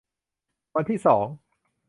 [0.75, 1.25] วันที่สอง